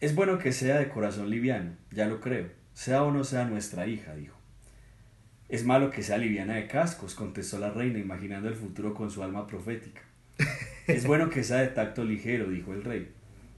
[0.01, 2.49] Es bueno que sea de corazón liviano, ya lo creo.
[2.73, 4.36] Sea o no sea nuestra hija, dijo.
[5.49, 9.23] Es malo que sea liviana de cascos, contestó la reina, imaginando el futuro con su
[9.23, 10.01] alma profética.
[10.87, 13.09] Es bueno que sea de tacto ligero, dijo el rey.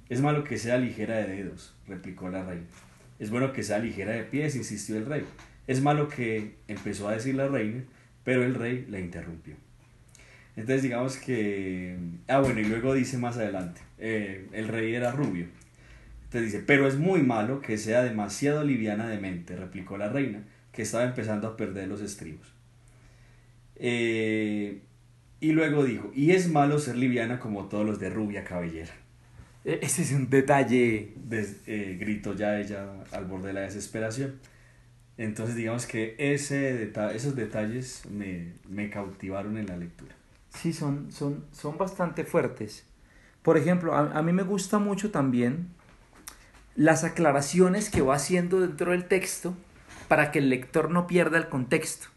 [0.09, 2.65] Es malo que sea ligera de dedos, replicó la reina.
[3.19, 5.23] Es bueno que sea ligera de pies, insistió el rey.
[5.67, 7.83] Es malo que, empezó a decir la reina,
[8.23, 9.55] pero el rey la interrumpió.
[10.55, 11.97] Entonces digamos que...
[12.27, 15.45] Ah, bueno, y luego dice más adelante, eh, el rey era rubio.
[16.25, 20.43] Entonces dice, pero es muy malo que sea demasiado liviana de mente, replicó la reina,
[20.71, 22.47] que estaba empezando a perder los estribos.
[23.75, 24.81] Eh,
[25.39, 28.91] y luego dijo, y es malo ser liviana como todos los de rubia cabellera.
[29.65, 31.13] E- Ese es un detalle.
[31.31, 34.35] Eh, gritó ya ella al borde de la desesperación.
[35.17, 40.15] Entonces digamos que ese esos detalles me, me cautivaron en la lectura.
[40.49, 42.85] Sí, son, son, son bastante fuertes.
[43.43, 45.67] Por ejemplo, a, a mí me gusta mucho también
[46.75, 49.55] las aclaraciones que va haciendo dentro del texto
[50.09, 52.07] para que el lector no pierda el contexto.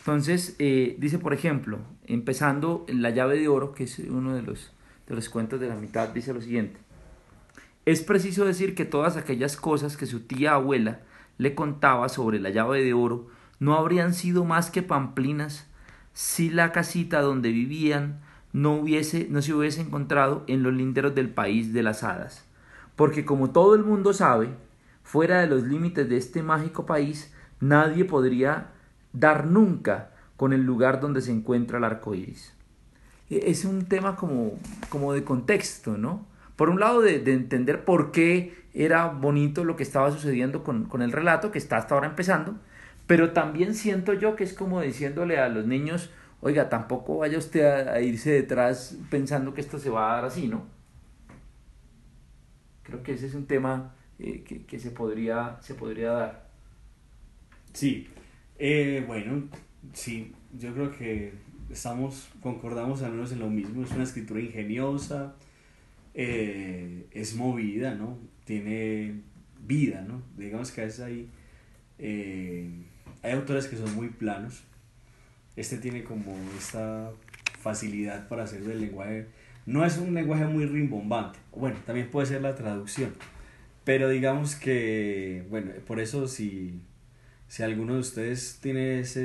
[0.00, 4.42] Entonces, eh, dice, por ejemplo, empezando en La llave de oro, que es uno de
[4.42, 4.72] los,
[5.06, 6.78] de los cuentos de la mitad, dice lo siguiente.
[7.86, 11.00] Es preciso decir que todas aquellas cosas que su tía abuela
[11.38, 13.28] le contaba sobre la llave de oro
[13.60, 15.66] no habrían sido más que pamplinas
[16.12, 18.20] si la casita donde vivían
[18.52, 22.44] no, hubiese, no se hubiese encontrado en los linderos del país de las hadas.
[22.96, 24.50] Porque como todo el mundo sabe,
[25.04, 28.72] fuera de los límites de este mágico país, nadie podría
[29.12, 32.54] dar nunca con el lugar donde se encuentra el arco iris.
[33.30, 36.26] E- Es un tema como, como de contexto, ¿no?
[36.56, 40.86] Por un lado, de, de entender por qué era bonito lo que estaba sucediendo con,
[40.86, 42.56] con el relato, que está hasta ahora empezando,
[43.06, 47.64] pero también siento yo que es como diciéndole a los niños, oiga, tampoco vaya usted
[47.88, 50.64] a, a irse detrás pensando que esto se va a dar así, ¿no?
[52.82, 56.50] Creo que ese es un tema eh, que, que se, podría, se podría dar.
[57.72, 58.06] Sí,
[58.58, 59.48] eh, bueno,
[59.92, 61.32] sí, yo creo que
[61.70, 65.34] estamos, concordamos al menos en lo mismo, es una escritura ingeniosa,
[66.14, 68.18] eh, es movida, ¿no?
[68.44, 69.22] Tiene
[69.66, 70.22] vida, ¿no?
[70.36, 71.28] Digamos que a veces hay,
[71.98, 74.62] hay autores que son muy planos,
[75.56, 77.10] este tiene como esta
[77.58, 79.26] facilidad para hacer del lenguaje,
[79.66, 83.12] no es un lenguaje muy rimbombante, bueno, también puede ser la traducción,
[83.84, 86.80] pero digamos que, bueno, por eso si
[87.48, 89.20] si alguno de ustedes tiene esa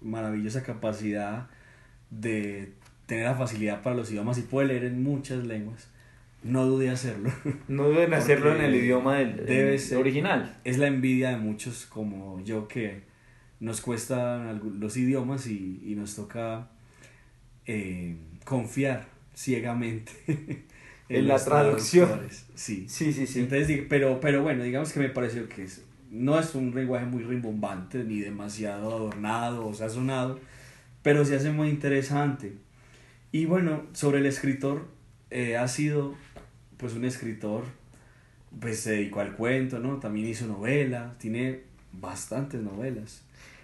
[0.00, 1.48] maravillosa capacidad
[2.10, 2.72] de
[3.06, 5.88] tener la facilidad para los idiomas y puede leer en muchas lenguas,
[6.44, 7.30] no dude hacerlo.
[7.68, 10.56] No deben hacerlo en el idioma del, debe del ser- original.
[10.64, 13.02] Es la envidia de muchos como yo que
[13.60, 16.68] nos cuestan los idiomas y, y nos toca
[17.66, 20.12] eh, confiar ciegamente
[21.10, 22.20] En la traducción.
[22.54, 22.86] Sí.
[22.88, 23.40] Sí, sí, sí.
[23.40, 27.22] Entonces, pero, pero bueno, digamos que me pareció que es- no es un lenguaje muy
[27.22, 30.38] rimbombante ni demasiado adornado o sazonado,
[31.02, 32.52] pero se hace muy interesante.
[33.32, 34.86] Y bueno, sobre el escritor,
[35.30, 36.14] eh, ha sido
[36.76, 37.64] pues un escritor,
[38.60, 39.96] pues se dedicó al cuento, ¿no?
[39.98, 41.60] También hizo novela, tiene
[41.92, 43.22] bastantes novelas.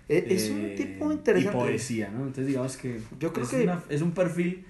[0.09, 1.59] E- Es un Eh, tipo interesante.
[1.59, 2.19] Y poesía, ¿no?
[2.21, 4.65] Entonces digamos que, Yo creo es, que- una- es un perfil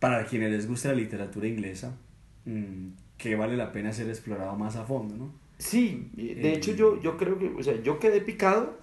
[0.00, 1.96] para quienes les gusta la literatura inglesa
[2.44, 5.32] mm, que vale la pena ser explorado más a fondo, ¿no?
[5.58, 8.78] Sí, de Eh, hecho yo, yo creo que, o sea, yo quedé picado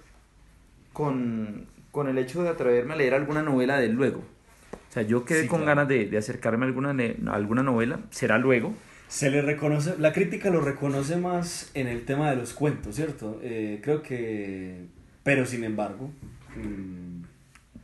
[0.93, 4.19] con, con el hecho de atreverme a leer alguna novela de él luego.
[4.19, 5.65] O sea, yo quedé Sí, con claro.
[5.65, 6.91] ganas de, de acercarme a alguna,
[7.32, 8.73] a alguna novela, será luego.
[9.08, 13.39] Se le reconoce, la crítica lo reconoce más en el tema de los cuentos, ¿cierto?
[13.43, 14.88] Eh, creo que,
[15.23, 16.12] pero sin embargo,
[16.56, 17.21] mm,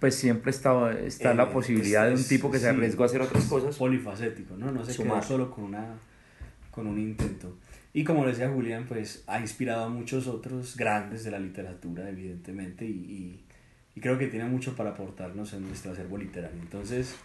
[0.02, 2.76] Pues siempre está, está Eh, la posibilidad de un pues, tipo que se sí.
[2.76, 3.78] arriesgó a hacer otras cosas.
[3.78, 4.70] polifacético, ¿no?
[4.72, 5.20] No se Sumar.
[5.20, 5.86] queda solo con, una,
[6.72, 7.56] con un intento.
[7.94, 12.84] Y como decía Julián, pues ha inspirado a muchos otros grandes de la literatura, evidentemente,
[12.86, 13.44] y, y,
[13.96, 16.60] y creo que tiene mucho para aportarnos en nuestro acervo literario.
[16.62, 17.16] Entonces,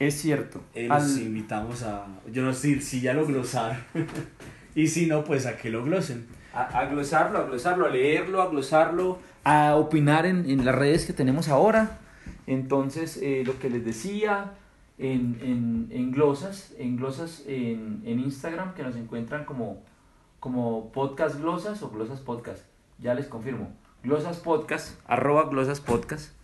[0.00, 0.62] Es cierto.
[0.74, 3.76] eh, Al- los invitamos a, yo no sé si ya lo glosaron,
[4.74, 6.24] y si no, pues a que lo glosen.
[6.54, 11.04] a, a glosarlo, a glosarlo, a leerlo, a glosarlo, a opinar en, en las redes
[11.04, 11.98] que tenemos ahora.
[12.46, 14.54] Entonces, eh, lo que les decía,
[14.98, 19.82] en, en, en glosas, en glosas en, en Instagram, que nos encuentran como,
[20.40, 22.64] como podcast glosas o glosas podcast.
[22.98, 23.72] Ya les confirmo.
[24.02, 26.34] Glosas podcast, arroba glosas podcast.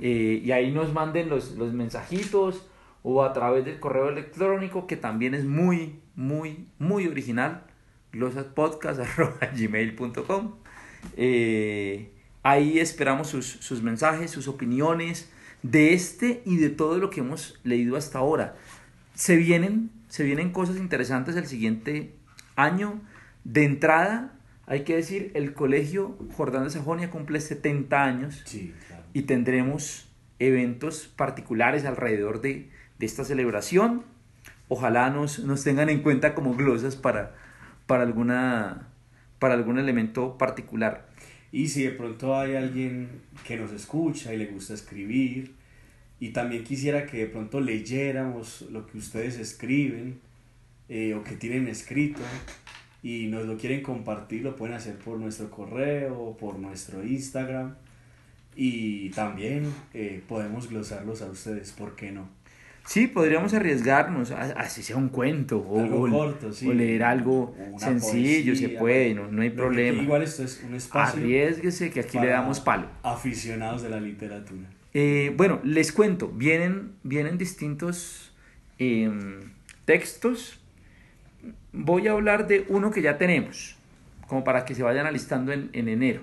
[0.00, 2.64] eh, y ahí nos manden los, los mensajitos
[3.02, 7.64] o a través del correo electrónico, que también es muy, muy, muy original
[8.12, 10.54] glosaspodcast.gmail.com
[11.16, 15.30] eh, Ahí esperamos sus, sus mensajes, sus opiniones
[15.62, 18.56] de este y de todo lo que hemos leído hasta ahora.
[19.14, 22.14] Se vienen, se vienen cosas interesantes el siguiente
[22.56, 23.00] año.
[23.44, 24.34] De entrada,
[24.66, 29.04] hay que decir, el Colegio Jordán de Sajonia cumple 70 años Sí, claro.
[29.14, 34.04] y tendremos eventos particulares alrededor de, de esta celebración.
[34.68, 37.34] Ojalá nos, nos tengan en cuenta como glosas para,
[37.86, 38.88] para, alguna,
[39.38, 41.07] para algún elemento particular.
[41.50, 43.08] Y si de pronto hay alguien
[43.46, 45.54] que nos escucha y le gusta escribir
[46.20, 50.20] y también quisiera que de pronto leyéramos lo que ustedes escriben
[50.88, 52.20] eh, o que tienen escrito
[53.02, 57.76] y nos lo quieren compartir, lo pueden hacer por nuestro correo por nuestro Instagram
[58.60, 62.37] y también eh, podemos glosarlos a ustedes, ¿por qué no?
[62.88, 66.66] Sí, podríamos arriesgarnos, a- así sea un cuento o, Algo o- corto, sí.
[66.66, 70.02] o leer algo sencillo, se puede, no, no hay problema.
[70.02, 72.86] igual esto es un espacio Arriesguese que aquí le damos palo.
[73.02, 74.62] aficionados de la literatura.
[74.94, 78.32] Eh, bueno, les cuento, vienen, vienen distintos
[78.78, 79.40] em,
[79.84, 80.58] textos.
[81.74, 83.76] Voy a hablar de uno que ya tenemos,
[84.28, 86.22] como para que se vayan alistando en, en enero.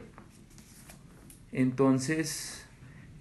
[1.52, 2.55] Entonces,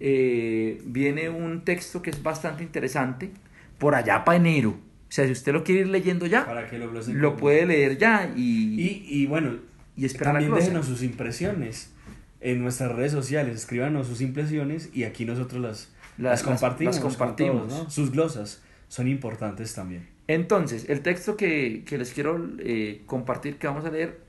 [0.01, 3.31] eh, viene un texto que es bastante interesante,
[3.79, 4.71] por allá para enero.
[4.71, 8.33] O sea, si usted lo quiere ir leyendo ya, Para que lo puede leer ya
[8.37, 9.59] y, Y, y bueno,
[9.97, 11.93] y esperar también déjenos sus impresiones
[12.41, 16.95] en nuestras redes sociales, escríbanos sus impresiones y aquí nosotros las, Las- las, compartimos.
[16.97, 17.69] las compartimos.
[17.69, 17.91] todos, ¿no?
[17.91, 20.09] Sus glosas son importantes también.
[20.27, 24.21] Entonces, el texto que, que les quiero eh, compartir, que vamos a leer,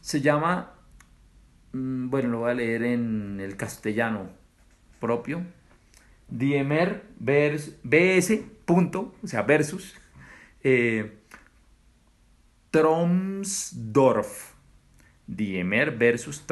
[0.00, 0.72] se llama,
[1.72, 4.30] mm, bueno, lo voy a leer en el castellano
[5.00, 5.42] propio,
[6.28, 9.96] Diemer vers, BS, punto, o sea, versus,
[10.62, 11.16] eh,
[12.70, 14.52] Tromsdorf,
[15.26, 16.46] Diemer versus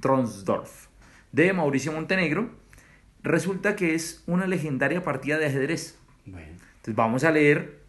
[0.00, 0.88] Tronsdorf,
[1.32, 2.50] de Mauricio Montenegro,
[3.22, 5.98] resulta que es una legendaria partida de ajedrez.
[6.26, 7.80] Bueno, Entonces vamos a leer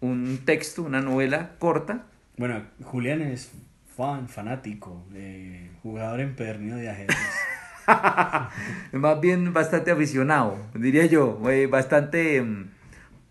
[0.00, 2.06] un texto, una novela corta.
[2.36, 3.50] bueno Julián es
[3.96, 7.18] fan, fanático, eh, jugador empedernido de ajedrez.
[8.92, 12.70] Más bien bastante aficionado, diría yo, eh, bastante mm,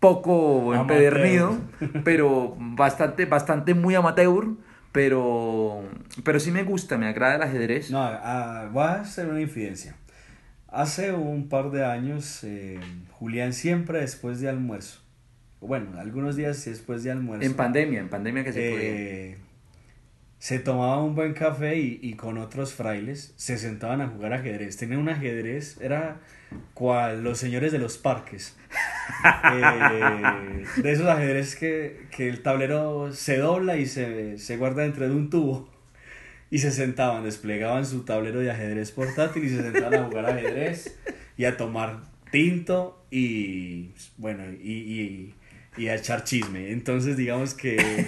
[0.00, 1.58] poco empedernido,
[2.04, 4.48] pero bastante, bastante muy amateur,
[4.92, 5.82] pero,
[6.22, 7.90] pero sí me gusta, me agrada el ajedrez.
[7.90, 9.96] No, ah, voy a hacer una infidencia.
[10.68, 12.80] Hace un par de años, eh,
[13.12, 15.00] Julián siempre después de almuerzo,
[15.60, 19.38] bueno, algunos días después de almuerzo, En pandemia, en pandemia que se eh,
[20.44, 24.76] se tomaba un buen café y, y con otros frailes se sentaban a jugar ajedrez.
[24.76, 26.20] Tenían un ajedrez, era
[26.74, 28.54] cual los señores de los parques.
[29.52, 35.08] Eh, de esos ajedrez que, que el tablero se dobla y se, se guarda dentro
[35.08, 35.70] de un tubo.
[36.50, 40.98] Y se sentaban, desplegaban su tablero de ajedrez portátil y se sentaban a jugar ajedrez
[41.38, 45.34] y a tomar tinto y bueno, y, y,
[45.78, 46.70] y a echar chisme.
[46.70, 48.06] Entonces digamos que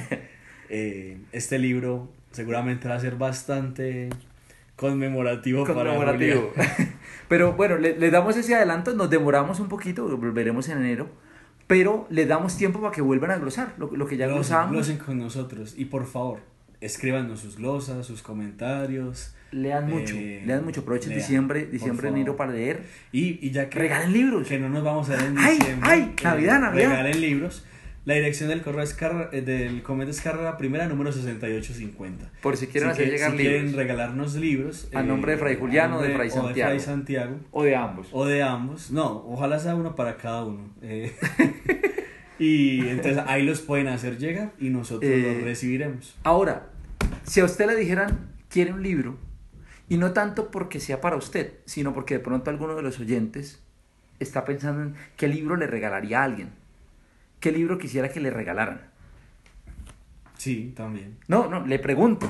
[0.68, 4.10] eh, este libro seguramente va a ser bastante
[4.76, 6.52] conmemorativo, Conmemorativo.
[6.54, 6.92] para Julián.
[7.28, 11.08] Pero bueno, le, le damos ese adelanto, nos demoramos un poquito, volveremos en enero,
[11.66, 14.72] pero le damos tiempo para que vuelvan a glosar lo, lo que ya Glosen- glosábamos.
[14.72, 16.38] glosen con nosotros y por favor,
[16.80, 19.34] escríbanos sus glosas, sus comentarios.
[19.50, 22.82] Lean mucho, Eh, lean mucho, aprovechen diciembre, diciembre, enero para leer.
[23.12, 24.46] Y, y ya que Regalen libros.
[24.46, 25.90] que no nos vamos a ver en ¡Ay, diciembre.
[25.90, 26.14] ay!
[26.22, 26.90] Navidad, Navidad.
[26.90, 27.64] Regalen libros.
[28.06, 28.96] La dirección del correo es
[29.32, 32.30] eh, del Cometa es carrera primera número 6850.
[32.40, 33.52] Por si quieren Así hacer que, llegar si libros.
[33.52, 34.88] quieren regalarnos libros.
[34.94, 36.80] A nombre de Fray Julián a o de Fray O de Fray Santiago.
[36.80, 37.36] Santiago.
[37.50, 38.08] O de ambos.
[38.12, 38.92] O de ambos.
[38.92, 40.70] No, ojalá sea uno para cada uno.
[40.82, 41.12] Eh,
[42.38, 46.16] y entonces ahí los pueden hacer llegar y nosotros Eh, los recibiremos.
[46.22, 46.68] Ahora,
[47.24, 49.18] si a usted le dijeran, quiere un libro,
[49.88, 53.64] y no tanto porque sea para usted, sino porque de pronto alguno de los oyentes
[54.20, 56.50] está pensando en qué libro le regalaría a alguien,
[57.40, 58.80] qué libro quisiera que le regalaran.
[60.36, 61.16] Sí, también.
[61.28, 62.28] No, no, le pregunto.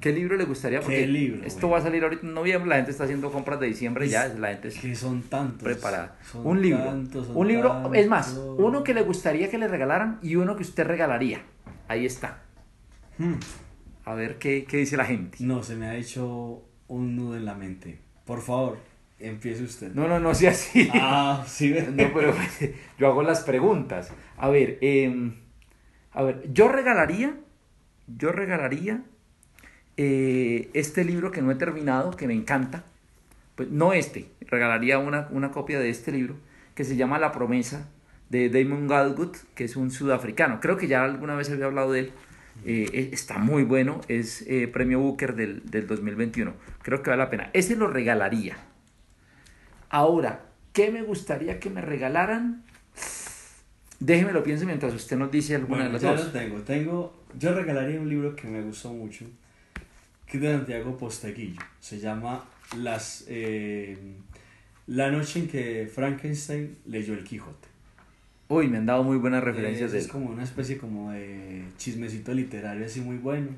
[0.00, 0.80] ¿Qué libro le gustaría?
[0.80, 1.72] ¿Qué Porque libro, Esto güey?
[1.74, 4.48] va a salir ahorita en noviembre, la gente está haciendo compras de diciembre ya, la
[4.48, 5.62] gente es Que son tantos.
[5.62, 6.16] preparada.
[6.32, 6.82] son Un libro.
[6.84, 10.62] tantos, un libro, es más, uno que le gustaría que le regalaran y uno que
[10.62, 11.42] usted regalaría.
[11.86, 12.42] Ahí está.
[13.18, 13.34] Hmm.
[14.04, 15.38] A ver qué, qué dice la gente.
[15.40, 18.00] No, se me ha hecho un nudo en la mente.
[18.24, 18.78] Por favor,
[19.20, 19.92] empiece usted.
[19.94, 20.88] No, no, no sea así.
[20.94, 21.72] Ah, sí.
[21.92, 22.34] No, pero
[22.98, 24.10] yo hago las preguntas.
[24.36, 25.34] A ver, em,
[26.12, 27.36] a ver, yo regalaría,
[28.06, 29.02] yo regalaría
[29.96, 32.84] eh, este libro que no he terminado, que me encanta.
[33.54, 36.36] Pues no este, regalaría una, una copia de este libro
[36.74, 37.88] que se llama La promesa
[38.28, 40.60] de Damon Galgut, que es un sudafricano.
[40.60, 42.12] Creo que ya alguna vez había hablado de él.
[42.64, 46.54] Eh, eh, está muy bueno, es eh, premio Booker del, del 2021.
[46.82, 47.50] Creo que vale la pena.
[47.52, 48.56] Ese lo regalaría.
[49.88, 52.64] Ahora, ¿qué me gustaría que me regalaran?
[53.98, 56.32] Déjeme lo pienso mientras usted nos dice alguna Bueno, de las lo dos.
[56.32, 56.58] tengo.
[56.60, 57.22] tengo.
[57.38, 59.24] Yo regalaría un libro que me gustó mucho,
[60.26, 61.60] que es de Santiago Posteguillo.
[61.80, 62.44] Se llama
[62.78, 63.96] Las, eh,
[64.86, 67.68] La noche en que Frankenstein leyó el Quijote.
[68.48, 70.10] Uy, me han dado muy buenas referencias es, de es él.
[70.12, 73.48] como una especie como de chismecito literario así muy bueno.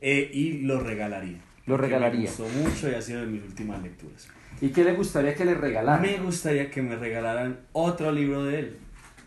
[0.00, 1.38] Eh, y lo regalaría.
[1.66, 2.20] Lo regalaría.
[2.20, 4.28] Me gustó mucho y ha sido de mis últimas lecturas.
[4.60, 6.02] ¿Y qué le gustaría que le regalaran?
[6.02, 8.76] Me gustaría que me regalaran otro libro de él.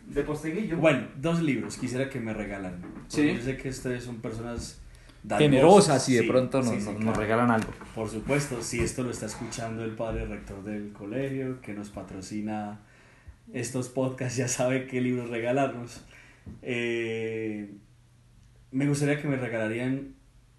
[0.08, 0.78] De Posteguillo.
[0.78, 2.82] Bueno, dos libros quisiera que me regalaran.
[3.08, 3.36] Sí.
[3.36, 4.82] Yo sé que ustedes son personas
[5.24, 5.40] dadivosas.
[5.52, 7.20] generosas y de Sí, pronto nos, sí, sí, nos- nos claro.
[7.20, 7.72] regalan algo.
[7.96, 12.82] Por supuesto, si esto lo está escuchando el padre rector del colegio, que nos patrocina
[13.54, 16.04] estos podcasts, ya sabe qué libros regalarnos.
[16.62, 17.74] Eh,
[18.72, 20.16] me gustaría que me regalarían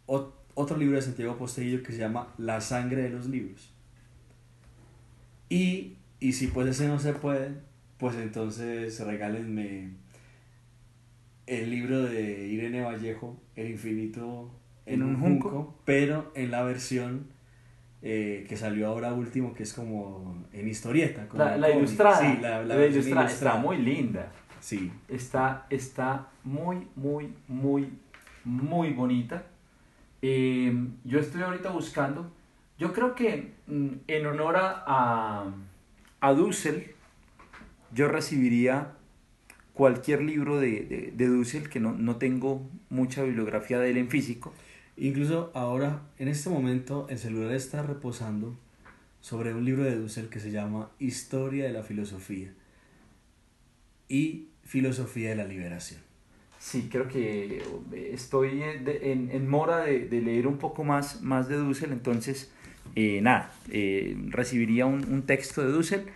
[0.07, 3.72] ot- otro libro de Santiago Posteguillo que se llama La sangre de los libros.
[5.49, 7.53] Y, y si pues ese no se puede,
[7.99, 9.90] pues entonces regálenme
[11.47, 14.51] el libro de Irene Vallejo, El infinito
[14.84, 17.28] en, un junco, pero en la versión
[18.03, 21.28] eh, que salió ahora último, que es como en historieta.
[21.28, 22.18] como La, ilustrada.
[22.18, 23.28] Sí, la, la La versión ilustrada.
[23.28, 24.32] Está muy linda.
[24.61, 24.92] Sí.
[25.09, 27.88] Está, está muy, muy, muy,
[28.44, 29.44] muy bonita.
[30.22, 30.72] Eh,
[31.05, 32.32] yo estoy ahorita buscando.
[32.78, 35.53] Yo creo que mm, en honor a,
[36.20, 36.95] a Dussel,
[37.97, 38.92] yo recibiría
[39.72, 44.09] cualquier libro de, de, de Dussel, que no, no tengo mucha bibliografía de él en
[44.09, 44.53] físico.
[44.97, 48.57] Incluso ahora, en este momento, el celular está reposando
[49.20, 52.53] sobre un libro de Dussel que se llama Historia de la Filosofía
[54.09, 56.01] y Filosofía de la Liberación.
[56.59, 57.62] Sí, creo que
[58.12, 62.51] estoy en, en mora de, de leer un poco más, más de Dussel, entonces,
[62.94, 66.07] eh, nada, eh, recibiría un, un texto de Dussel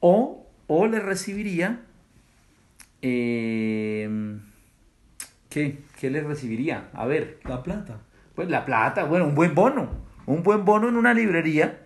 [0.00, 0.41] o,
[0.74, 1.80] o le recibiría...
[3.02, 4.38] eh,
[5.48, 5.78] ¿qué?
[6.00, 6.88] ¿Qué le recibiría?
[6.94, 8.00] A ver, La plata.
[8.34, 9.90] pues la plata, bueno, un buen bono,
[10.26, 11.80] un buen bono en una librería,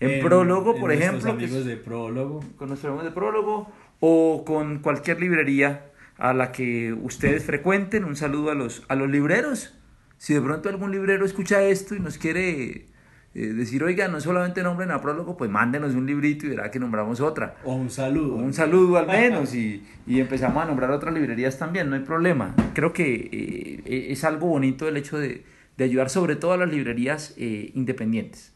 [0.00, 2.40] en, prólogo, en por nuestros ejemplo, es- amigos de prólogo.
[2.56, 3.70] con nuestro amigo de prólogo
[4.00, 5.86] o con cualquier librería
[6.18, 8.04] a la que ustedes frecuenten.
[8.04, 9.74] Un saludo a los, a los libreros.
[10.18, 12.86] Si de pronto algún librero escucha esto y nos quiere
[13.34, 16.78] eh, decir, oiga, no solamente nombren a prólogo, pues mándenos un librito y verá que
[16.78, 17.56] nombramos otra.
[17.64, 18.34] O un saludo.
[18.34, 22.54] Un saludo al menos y, y empezamos a nombrar otras librerías también, no hay problema.
[22.74, 25.44] Creo que eh, es algo bonito el hecho de,
[25.76, 28.52] de ayudar sobre todo a las librerías eh, independientes,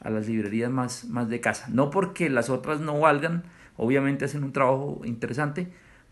[0.00, 1.68] a las librerías más, más de casa.
[1.70, 3.44] No porque las otras no valgan,
[3.76, 5.68] obviamente hacen un trabajo interesante,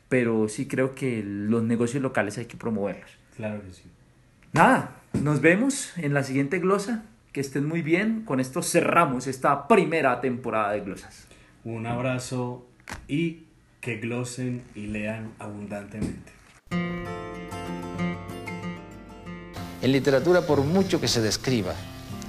[0.09, 3.11] pero sí creo que los negocios locales hay que promoverlos.
[3.37, 3.85] Claro que sí.
[4.53, 7.05] Nada, nos vemos en la siguiente glosa.
[7.33, 8.25] Que estén muy bien.
[8.27, 11.27] Con esto cerramos esta primera temporada de glosas.
[11.65, 12.67] Un abrazo
[13.09, 13.45] y
[13.81, 16.31] que glosen y lean abundantemente.
[19.81, 21.75] En literatura, por mucho que se describa,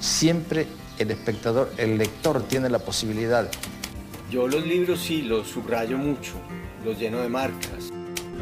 [0.00, 0.66] siempre
[0.98, 3.48] el espectador, el lector tiene la posibilidad
[4.30, 6.34] Yo los libros sí los subrayo mucho,
[6.84, 7.92] los lleno de marcas.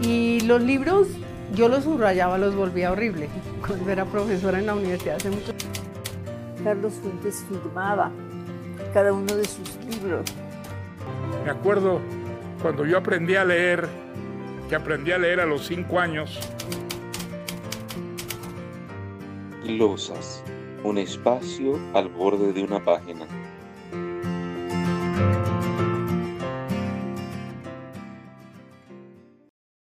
[0.01, 1.09] Y los libros,
[1.55, 3.29] yo los subrayaba, los volvía horrible.
[3.67, 5.53] Cuando era profesora en la universidad hace mucho
[6.65, 8.11] Carlos Fuentes firmaba
[8.95, 10.25] cada uno de sus libros.
[11.45, 12.01] Me acuerdo
[12.61, 13.89] cuando yo aprendí a leer,
[14.69, 16.39] que aprendí a leer a los cinco años,
[19.65, 20.43] Glosas,
[20.83, 23.27] un espacio al borde de una página.